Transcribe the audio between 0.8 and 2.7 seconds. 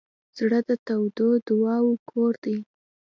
تودو دعاوو کور دی.